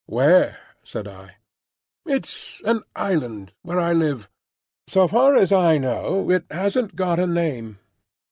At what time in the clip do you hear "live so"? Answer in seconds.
3.93-5.07